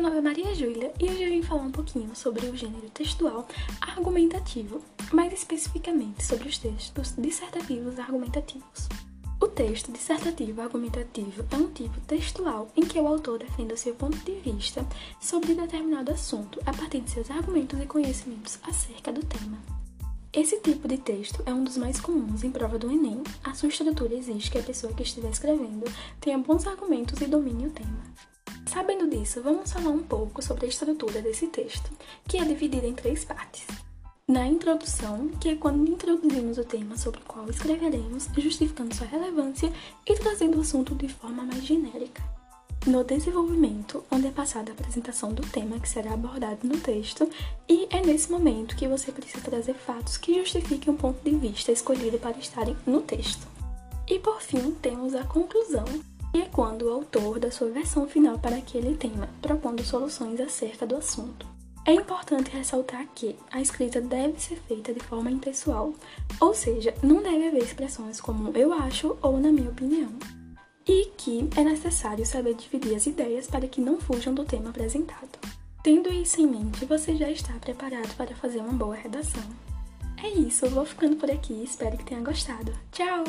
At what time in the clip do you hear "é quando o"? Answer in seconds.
56.42-56.92